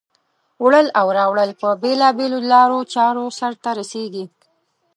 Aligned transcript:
وړل 0.63 0.87
او 0.99 1.07
راوړل 1.17 1.49
په 1.61 1.69
بېلا 1.81 2.09
بېلو 2.17 2.39
لارو 2.51 2.79
چارو 2.93 3.23
سرته 3.39 3.69
رسیږي. 3.79 4.25